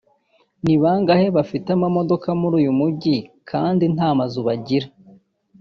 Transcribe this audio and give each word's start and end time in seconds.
“Ni 0.63 0.75
bangahe 0.81 1.27
bafite 1.37 1.67
amamodoka 1.75 2.29
muri 2.39 2.55
uyu 2.61 2.71
Mujyi 2.79 3.17
kandi 3.49 3.83
nta 3.93 4.09
mazu 4.19 4.39
bagira 4.47 4.87